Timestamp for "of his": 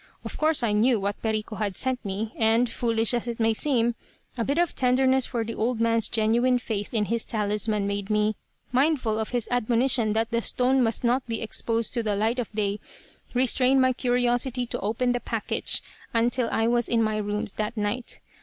9.19-9.47